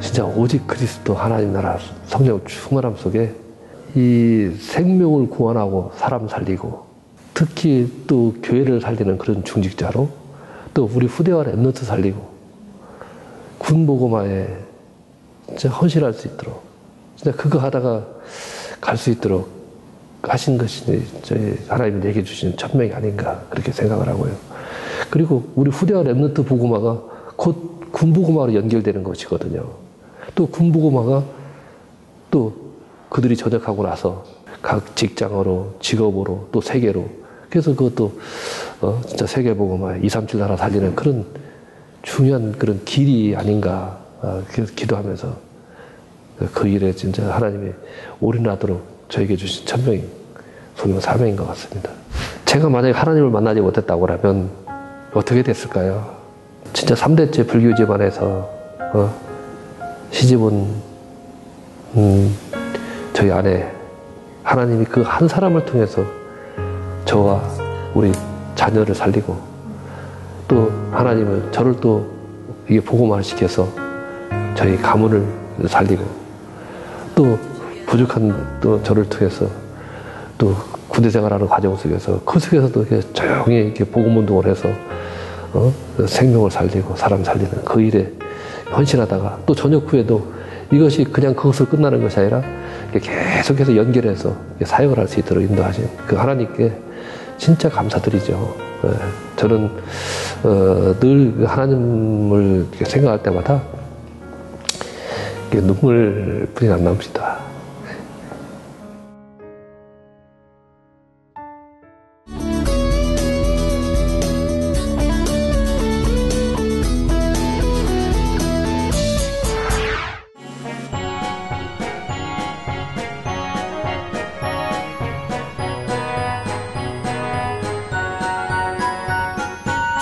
진짜 0.00 0.24
오직 0.24 0.66
그리스도 0.66 1.14
하나님 1.14 1.52
나라 1.52 1.78
성령 2.06 2.40
충만함 2.44 2.96
속에 2.96 3.34
이 3.94 4.50
생명을 4.58 5.28
구원하고 5.28 5.92
사람 5.96 6.28
살리고 6.28 6.86
특히 7.34 7.90
또 8.06 8.34
교회를 8.42 8.80
살리는 8.80 9.18
그런 9.18 9.42
중직자로 9.44 10.08
또 10.72 10.90
우리 10.94 11.06
후대와 11.06 11.44
랩너트 11.44 11.84
살리고 11.84 12.30
군보고마에 13.58 14.46
진짜 15.48 15.68
헌신할 15.70 16.12
수 16.12 16.28
있도록 16.28 16.62
진짜 17.16 17.36
그거 17.36 17.58
하다가 17.58 18.06
갈 18.80 18.96
수 18.96 19.10
있도록 19.10 19.59
하신 20.22 20.58
것이 20.58 21.02
저희 21.22 21.56
하나님이 21.68 22.00
내게 22.00 22.22
주신 22.22 22.56
천명이 22.56 22.92
아닌가 22.92 23.42
그렇게 23.48 23.72
생각을 23.72 24.08
하고요. 24.08 24.34
그리고 25.08 25.44
우리 25.54 25.70
후대와 25.70 26.02
랩너트 26.02 26.46
보고마가 26.46 27.02
곧 27.36 27.90
군보고마로 27.92 28.54
연결되는 28.54 29.02
것이거든요. 29.02 29.66
또 30.34 30.46
군보고마가 30.46 31.24
또 32.30 32.54
그들이 33.08 33.36
전역하고 33.36 33.82
나서 33.82 34.24
각 34.62 34.94
직장으로 34.94 35.74
직업으로 35.80 36.48
또 36.52 36.60
세계로 36.60 37.08
그래서 37.48 37.74
그것도 37.74 38.12
어, 38.80 39.00
진짜 39.06 39.26
세계보고마 39.26 39.96
237 39.96 40.38
나라 40.38 40.56
살리는 40.56 40.94
그런 40.94 41.26
중요한 42.02 42.52
그런 42.52 42.84
길이 42.84 43.34
아닌가 43.34 43.98
어, 44.22 44.42
기도하면서 44.76 45.36
그 46.54 46.68
일에 46.68 46.92
진짜 46.92 47.34
하나님이 47.34 47.72
올인하도록 48.20 48.99
저에게 49.10 49.36
주신 49.36 49.66
천명이 49.66 50.02
소명 50.76 51.00
사명인 51.00 51.36
것 51.36 51.46
같습니다. 51.48 51.90
제가 52.46 52.68
만약에 52.68 52.92
하나님을 52.94 53.30
만나지 53.30 53.60
못했다고 53.60 54.06
하면 54.06 54.50
어떻게 55.12 55.42
됐을까요? 55.42 56.16
진짜 56.72 56.94
3대째 56.94 57.46
불교 57.46 57.74
집안에서 57.74 58.48
어, 58.94 59.14
시집은 60.10 60.66
음, 61.96 62.36
저희 63.12 63.30
아내 63.30 63.68
하나님이 64.42 64.84
그 64.84 65.02
한 65.02 65.28
사람을 65.28 65.64
통해서 65.64 66.02
저와 67.04 67.42
우리 67.94 68.12
자녀를 68.54 68.94
살리고 68.94 69.36
또 70.48 70.70
하나님은 70.92 71.52
저를 71.52 71.74
또 71.80 72.06
이게 72.68 72.80
복음화 72.80 73.20
시켜서 73.22 73.68
저희 74.54 74.76
가문을 74.76 75.24
살리고 75.68 76.04
또 77.14 77.38
부족한 77.90 78.60
또 78.60 78.80
저를 78.84 79.08
통해서 79.08 79.48
또 80.38 80.54
군대 80.88 81.10
생활하는 81.10 81.48
과정 81.48 81.76
속에서 81.76 82.20
그 82.24 82.38
속에서도 82.38 82.84
이렇게 82.84 83.00
조용히 83.12 83.56
이렇게 83.56 83.84
복음 83.84 84.16
운동을 84.18 84.46
해서 84.46 84.68
어? 85.52 85.72
생명을 86.06 86.52
살리고 86.52 86.94
사람 86.94 87.24
살리는 87.24 87.64
그 87.64 87.80
일에 87.80 88.12
헌신하다가 88.72 89.40
또 89.44 89.54
저녁 89.54 89.92
후에도 89.92 90.32
이것이 90.70 91.02
그냥 91.02 91.34
그것을 91.34 91.66
끝나는 91.66 92.00
것이 92.00 92.20
아니라 92.20 92.42
계속해서 92.92 93.76
연결해서 93.76 94.36
사역을 94.62 94.96
할 94.96 95.08
수 95.08 95.18
있도록 95.18 95.42
인도하신 95.42 95.88
그 96.06 96.14
하나님께 96.14 96.72
진짜 97.38 97.68
감사드리죠. 97.68 98.56
네. 98.84 98.90
저는 99.34 99.70
어, 100.44 100.94
늘 101.00 101.44
하나님을 101.44 102.66
생각할 102.84 103.20
때마다 103.24 103.60
눈물뿐이 105.52 106.70
안 106.70 106.84
납니다. 106.84 107.29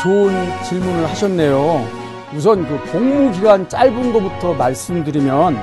좋은 0.09 0.33
질문을 0.65 1.07
하셨네요. 1.11 1.85
우선 2.35 2.67
그 2.67 2.83
복무 2.91 3.31
기간 3.33 3.69
짧은 3.69 4.15
것부터 4.15 4.55
말씀드리면 4.55 5.55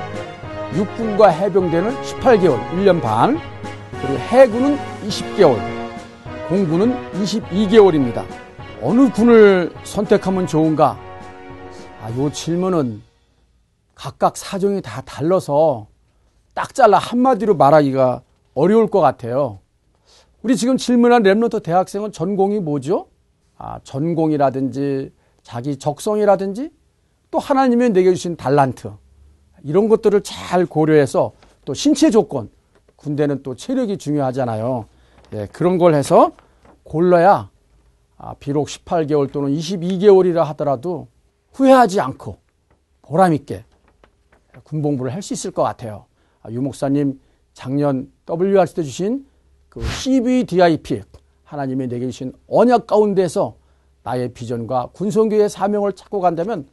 육군과 0.72 1.30
해병대는 1.30 2.00
18개월, 2.02 2.70
1년 2.70 3.02
반, 3.02 3.40
그리고 4.00 4.18
해군은 4.18 4.78
20개월, 5.04 5.58
공군은 6.48 6.94
22개월입니다. 7.14 8.24
어느 8.80 9.10
군을 9.10 9.72
선택하면 9.82 10.46
좋은가? 10.46 10.96
아, 12.00 12.10
요 12.16 12.30
질문은 12.30 13.02
각각 13.96 14.36
사정이 14.36 14.80
다 14.80 15.00
달라서 15.00 15.88
딱 16.54 16.72
잘라 16.72 16.98
한마디로 16.98 17.56
말하기가 17.56 18.22
어려울 18.54 18.86
것 18.86 19.00
같아요. 19.00 19.58
우리 20.44 20.56
지금 20.56 20.76
질문한 20.76 21.24
랩런터 21.24 21.64
대학생은 21.64 22.12
전공이 22.12 22.60
뭐죠? 22.60 23.08
아, 23.58 23.80
전공이라든지 23.84 25.12
자기 25.42 25.76
적성이라든지 25.76 26.70
또 27.30 27.38
하나님이 27.38 27.90
내게 27.90 28.12
주신 28.12 28.36
달란트 28.36 28.90
이런 29.62 29.88
것들을 29.88 30.22
잘 30.22 30.66
고려해서 30.66 31.32
또 31.64 31.74
신체 31.74 32.10
조건 32.10 32.50
군대는 32.96 33.42
또 33.42 33.54
체력이 33.54 33.98
중요하잖아요. 33.98 34.86
예, 35.34 35.46
그런 35.52 35.78
걸 35.78 35.94
해서 35.94 36.32
골라야 36.84 37.50
아, 38.18 38.34
비록 38.38 38.68
18개월 38.68 39.30
또는 39.32 39.50
22개월이라 39.54 40.44
하더라도 40.44 41.08
후회하지 41.52 42.00
않고 42.00 42.38
보람 43.02 43.34
있게 43.34 43.64
군복무를 44.64 45.12
할 45.12 45.22
수 45.22 45.34
있을 45.34 45.50
것 45.50 45.62
같아요. 45.62 46.06
아, 46.42 46.50
유 46.50 46.62
목사님 46.62 47.20
작년 47.54 48.10
WRC 48.28 48.74
때 48.74 48.82
주신 48.82 49.26
그 49.68 49.82
CVDIP 49.82 51.02
하나님이 51.46 51.86
내게 51.86 52.06
주신 52.06 52.32
언약 52.48 52.86
가운데서 52.88 53.54
나의 54.02 54.32
비전과 54.32 54.90
군성교의 54.92 55.48
사명을 55.48 55.92
찾고 55.92 56.20
간다면 56.20 56.66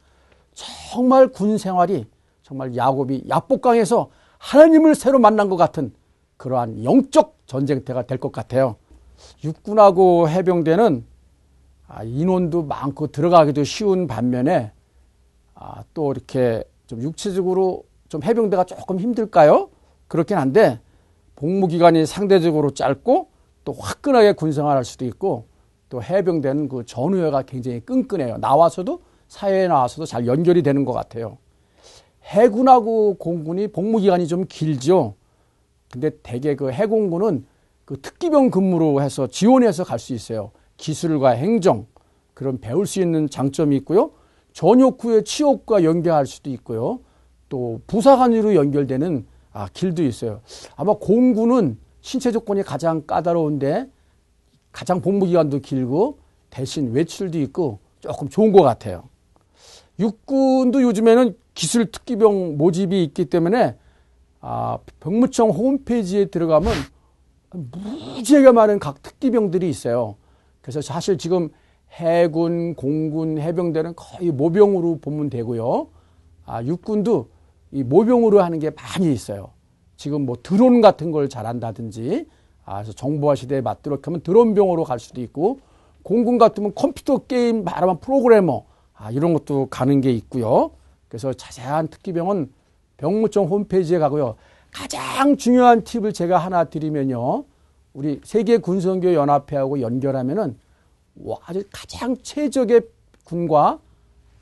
정말 0.52 1.28
군 1.28 1.58
생활이 1.58 2.06
정말 2.42 2.76
야곱이 2.76 3.24
야복강에서 3.28 4.10
하나님을 4.38 4.94
새로 4.94 5.18
만난 5.18 5.48
것 5.48 5.56
같은 5.56 5.94
그러한 6.36 6.84
영적 6.84 7.36
전쟁터가 7.46 8.02
될 8.02 8.18
것 8.18 8.32
같아요. 8.32 8.76
육군하고 9.44 10.28
해병대는 10.28 11.04
아, 11.86 12.02
인원도 12.02 12.64
많고 12.64 13.06
들어가기도 13.08 13.62
쉬운 13.62 14.06
반면에 14.08 14.72
아, 15.54 15.84
또 15.94 16.12
이렇게 16.12 16.64
좀 16.86 17.00
육체적으로 17.00 17.84
좀 18.08 18.22
해병대가 18.24 18.64
조금 18.64 18.98
힘들까요? 18.98 19.70
그렇긴 20.08 20.36
한데 20.36 20.80
복무 21.36 21.68
기간이 21.68 22.06
상대적으로 22.06 22.70
짧고 22.72 23.28
또 23.64 23.72
화끈하게 23.72 24.32
군생활할 24.32 24.84
수도 24.84 25.04
있고 25.06 25.46
또 25.88 26.02
해병대는 26.02 26.68
그 26.68 26.84
전후회가 26.84 27.42
굉장히 27.42 27.80
끈끈해요. 27.80 28.38
나와서도 28.38 29.00
사회에 29.28 29.68
나와서도 29.68 30.06
잘 30.06 30.26
연결이 30.26 30.62
되는 30.62 30.84
것 30.84 30.92
같아요. 30.92 31.38
해군하고 32.24 33.14
공군이 33.14 33.68
복무 33.68 33.98
기간이 33.98 34.26
좀 34.26 34.44
길죠. 34.48 35.14
근데 35.90 36.10
대개 36.22 36.54
그 36.56 36.70
해공군은 36.70 37.46
그 37.84 38.00
특기병 38.00 38.50
근무로 38.50 39.02
해서 39.02 39.26
지원해서 39.26 39.84
갈 39.84 39.98
수 39.98 40.14
있어요. 40.14 40.50
기술과 40.76 41.30
행정 41.30 41.86
그런 42.32 42.58
배울 42.58 42.86
수 42.86 43.00
있는 43.00 43.28
장점이 43.28 43.76
있고요. 43.76 44.10
전역 44.52 45.04
후에 45.04 45.22
취업과 45.22 45.84
연계할 45.84 46.26
수도 46.26 46.50
있고요. 46.50 47.00
또 47.48 47.80
부사관으로 47.86 48.54
연결되는 48.54 49.26
아, 49.52 49.68
길도 49.72 50.02
있어요. 50.02 50.40
아마 50.74 50.94
공군은 50.94 51.78
신체 52.04 52.30
조건이 52.30 52.62
가장 52.62 53.06
까다로운데 53.06 53.88
가장 54.72 55.00
복무 55.00 55.24
기간도 55.24 55.60
길고 55.60 56.18
대신 56.50 56.92
외출도 56.92 57.40
있고 57.40 57.78
조금 58.00 58.28
좋은 58.28 58.52
것 58.52 58.60
같아요. 58.60 59.08
육군도 59.98 60.82
요즘에는 60.82 61.34
기술 61.54 61.90
특기병 61.90 62.58
모집이 62.58 63.02
있기 63.04 63.24
때문에 63.24 63.78
아, 64.42 64.76
병무청 65.00 65.48
홈페이지에 65.48 66.26
들어가면 66.26 66.74
무지하게 67.52 68.52
많은 68.52 68.80
각 68.80 69.02
특기병들이 69.02 69.66
있어요. 69.70 70.16
그래서 70.60 70.82
사실 70.82 71.16
지금 71.16 71.48
해군, 71.90 72.74
공군, 72.74 73.38
해병대는 73.38 73.94
거의 73.96 74.30
모병으로 74.30 74.98
보면 74.98 75.30
되고요. 75.30 75.88
아, 76.44 76.62
육군도 76.62 77.30
이 77.72 77.82
모병으로 77.82 78.42
하는 78.42 78.58
게 78.58 78.68
많이 78.68 79.10
있어요. 79.10 79.53
지금 79.96 80.26
뭐 80.26 80.36
드론 80.42 80.80
같은 80.80 81.10
걸 81.10 81.28
잘한다든지, 81.28 82.26
아, 82.64 82.82
정보화 82.82 83.34
시대에 83.34 83.60
맞도록 83.60 84.06
하면 84.06 84.20
드론병으로 84.22 84.84
갈 84.84 84.98
수도 84.98 85.20
있고, 85.20 85.60
공군 86.02 86.38
같으면 86.38 86.74
컴퓨터 86.74 87.18
게임 87.18 87.64
말하면 87.64 88.00
프로그래머, 88.00 88.64
아, 88.94 89.10
이런 89.10 89.32
것도 89.32 89.66
가는 89.70 90.00
게 90.00 90.10
있고요. 90.12 90.70
그래서 91.08 91.32
자세한 91.32 91.88
특기병은 91.88 92.52
병무청 92.96 93.46
홈페이지에 93.46 93.98
가고요. 93.98 94.36
가장 94.70 95.36
중요한 95.36 95.84
팁을 95.84 96.12
제가 96.12 96.38
하나 96.38 96.64
드리면요. 96.64 97.44
우리 97.92 98.20
세계 98.24 98.58
군성교 98.58 99.14
연합회하고 99.14 99.80
연결하면은 99.80 100.58
아주 101.44 101.62
가장 101.72 102.16
최적의 102.16 102.82
군과 103.24 103.78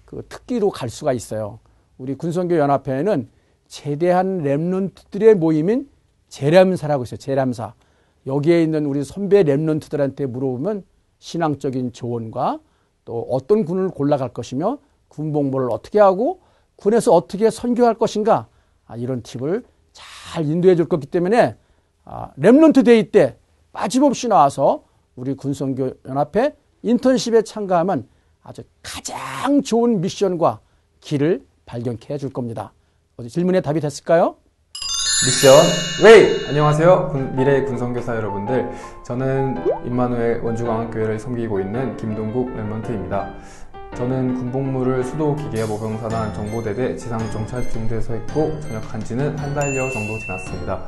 그 0.07 0.25
특기로 0.29 0.71
갈 0.71 0.88
수가 0.88 1.12
있어요. 1.12 1.59
우리 1.99 2.15
군성교 2.15 2.57
연합회에는 2.57 3.29
제대한 3.73 4.43
랩런트들의 4.43 5.35
모임인 5.37 5.89
재람사라고 6.29 7.05
있어요. 7.05 7.17
재람사. 7.17 7.73
여기에 8.27 8.63
있는 8.63 8.85
우리 8.85 9.03
선배 9.03 9.43
랩런트들한테 9.45 10.27
물어보면 10.27 10.85
신앙적인 11.19 11.95
조언과 11.95 12.61
또 13.07 13.27
어떤 13.31 13.65
군을 13.65 13.89
골라갈 13.89 14.29
것이며 14.29 14.77
군복무를 15.09 15.71
어떻게 15.71 15.99
하고 16.01 16.43
군에서 16.77 17.15
어떻게 17.15 17.49
선교할 17.49 17.95
것인가 17.95 18.47
아, 18.85 18.97
이런 18.97 19.23
팁을 19.23 19.65
잘 19.93 20.45
인도해 20.45 20.77
줄 20.77 20.87
거기 20.87 21.07
때문에 21.07 21.57
아, 22.05 22.31
Remnant 22.35 22.85
Day 22.85 23.11
때 23.11 23.39
빠짐없이 23.73 24.29
나와서 24.29 24.85
우리 25.17 25.33
군선교 25.33 25.92
연합회 26.05 26.55
인턴십에 26.83 27.41
참가하면 27.41 28.07
아주 28.43 28.65
가장 28.83 29.63
좋은 29.63 30.03
미션과 30.03 30.61
길을 31.01 31.47
발견케 31.65 32.13
해줄 32.13 32.31
겁니다. 32.35 32.75
어디 33.16 33.29
질문에 33.29 33.61
답이 33.61 33.81
됐을까요? 33.81 34.37
미션 35.25 35.53
웨이! 36.03 36.48
안녕하세요. 36.48 37.09
군, 37.12 37.37
미래 37.37 37.62
군선교사 37.62 38.16
여러분들. 38.16 38.70
저는 39.05 39.87
임마누엘 39.87 40.40
원주광학교회를 40.40 41.18
섬기고 41.18 41.61
있는 41.61 41.96
김동국 41.96 42.48
Remnant입니다. 42.57 43.35
저는 43.94 44.35
군복무를 44.35 45.05
수도 45.05 45.37
기계화 45.37 45.66
모병사단 45.68 46.33
정보대대 46.33 46.96
지상정찰중대에서 46.96 48.14
했고 48.14 48.59
전역한 48.61 49.05
지는 49.05 49.38
한 49.38 49.55
달여 49.55 49.90
정도 49.90 50.18
지났습니다. 50.18 50.83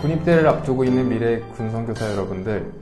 군입대를 0.00 0.48
앞두고 0.48 0.84
있는 0.84 1.08
미래 1.08 1.40
군성교사 1.54 2.12
여러분들 2.12 2.72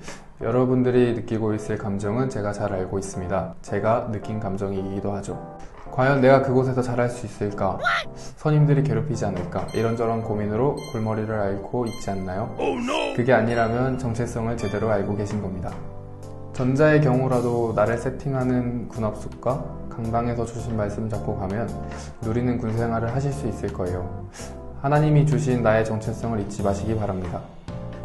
여러분들이 0.41 1.13
느끼고 1.15 1.55
있을 1.55 1.77
감정은 1.77 2.31
제가 2.31 2.53
잘 2.53 2.73
알고 2.73 2.99
있습니다. 2.99 3.57
제가 3.61 4.09
느낀 4.13 4.41
감정이기도 4.41 5.13
하죠. 5.17 5.59
과연 5.93 6.21
내가 6.21 6.43
그곳에서 6.43 6.83
잘할 6.83 7.11
수 7.11 7.27
있을까? 7.27 7.79
선임들이 8.37 8.83
괴롭히지 8.85 9.25
않을까? 9.25 9.67
이런저런 9.75 10.23
고민으로 10.23 10.77
골머리를 10.93 11.33
앓고 11.33 11.87
있지 11.87 12.11
않나요? 12.11 12.55
그게 13.17 13.33
아니라면 13.33 13.99
정체성을 13.99 14.57
제대로 14.57 14.91
알고 14.91 15.17
계신 15.17 15.43
겁니다. 15.43 15.73
전자의 16.53 17.01
경우라도 17.01 17.73
나를 17.75 17.99
세팅하는 17.99 18.89
군합숙과 18.89 19.65
강당에서 19.91 20.45
주신 20.45 20.77
말씀 20.77 21.09
잡고 21.09 21.37
가면 21.37 21.69
누리는 22.23 22.59
군 22.59 22.77
생활을 22.77 23.15
하실 23.15 23.33
수 23.33 23.47
있을 23.49 23.73
거예요. 23.73 24.29
하나님이 24.81 25.27
주신 25.27 25.63
나의 25.63 25.85
정체성을 25.85 26.39
잊지 26.41 26.63
마시기 26.63 26.97
바랍니다. 26.97 27.41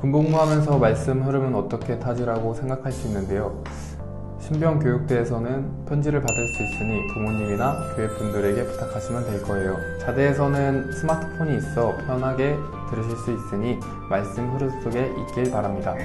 군복무하면서 0.02 0.78
말씀 0.78 1.24
흐름은 1.24 1.56
어떻게 1.56 1.98
타지라고 2.00 2.54
생각할 2.54 2.92
수 2.92 3.08
있는데요. 3.08 3.64
신병 4.46 4.78
교육대에서는 4.78 5.86
편지를 5.88 6.22
받을 6.22 6.48
수 6.50 6.62
있으니 6.62 7.08
부모님이나 7.08 7.96
교회 7.96 8.08
분들에게 8.08 8.64
부탁하시면 8.64 9.26
될 9.26 9.42
거예요. 9.42 9.76
자대에서는 10.00 10.92
스마트폰이 10.92 11.58
있어 11.58 11.98
편하게 12.06 12.56
들으실 12.92 13.18
수 13.18 13.32
있으니 13.32 13.80
말씀 14.08 14.48
흐름 14.52 14.70
속에 14.82 15.12
있길 15.22 15.52
바랍니다. 15.52 15.96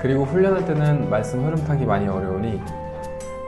그리고 0.00 0.24
훈련할 0.24 0.64
때는 0.64 1.10
말씀 1.10 1.44
흐름 1.44 1.62
타기 1.66 1.84
많이 1.84 2.08
어려우니 2.08 2.58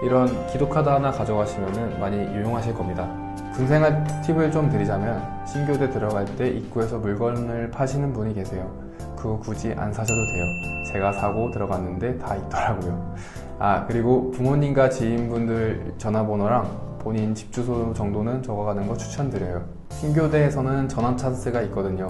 이런 0.04 0.46
기도카드 0.48 0.86
하나 0.86 1.10
가져가시면 1.10 1.98
많이 1.98 2.18
유용하실 2.18 2.74
겁니다. 2.74 3.08
군생활 3.54 4.04
팁을 4.26 4.50
좀 4.50 4.68
드리자면 4.68 5.46
신교대 5.46 5.88
들어갈 5.88 6.26
때 6.36 6.46
입구에서 6.48 6.98
물건을 6.98 7.70
파시는 7.70 8.12
분이 8.12 8.34
계세요. 8.34 8.70
그거 9.16 9.38
굳이 9.38 9.72
안 9.78 9.90
사셔도 9.94 10.26
돼요. 10.26 10.44
제가 10.92 11.12
사고 11.14 11.50
들어갔는데 11.50 12.18
다 12.18 12.36
있더라고요. 12.36 13.16
아, 13.58 13.86
그리고 13.86 14.30
부모님과 14.32 14.90
지인분들 14.90 15.94
전화번호랑 15.96 16.98
본인 16.98 17.34
집 17.34 17.52
주소 17.52 17.94
정도는 17.94 18.42
적어가는 18.42 18.86
거 18.86 18.96
추천드려요. 18.96 19.64
신교대에서는 19.90 20.88
전환 20.88 21.16
찬스가 21.16 21.62
있거든요. 21.62 22.08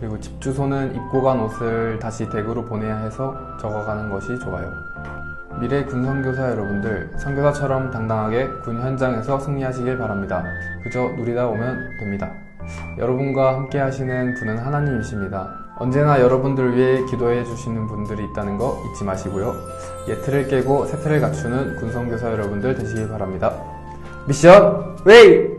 그리고 0.00 0.18
집 0.18 0.40
주소는 0.40 0.96
입고 0.96 1.22
간 1.22 1.40
옷을 1.40 1.98
다시 2.00 2.28
댁으로 2.28 2.64
보내야 2.64 2.98
해서 3.04 3.36
적어가는 3.60 4.10
것이 4.10 4.38
좋아요. 4.40 4.72
미래 5.60 5.84
군 5.84 6.04
선교사 6.04 6.50
여러분들, 6.50 7.10
선교사처럼 7.18 7.90
당당하게 7.90 8.48
군 8.64 8.80
현장에서 8.80 9.38
승리하시길 9.38 9.98
바랍니다. 9.98 10.44
그저 10.82 11.00
누리다 11.16 11.46
오면 11.48 11.98
됩니다. 11.98 12.30
여러분과 12.96 13.54
함께 13.54 13.78
하시는 13.78 14.34
분은 14.34 14.58
하나님이십니다. 14.58 15.67
언제나 15.80 16.20
여러분들 16.20 16.76
위해 16.76 17.04
기도해 17.04 17.44
주시는 17.44 17.86
분들이 17.86 18.24
있다는 18.24 18.58
거 18.58 18.82
잊지 18.90 19.04
마시고요. 19.04 19.54
예틀을 20.08 20.48
깨고 20.48 20.86
세틀을 20.86 21.20
갖추는 21.20 21.76
군성교사 21.76 22.32
여러분들 22.32 22.74
되시길 22.76 23.08
바랍니다. 23.08 23.54
미션 24.26 24.96
웨이! 25.04 25.57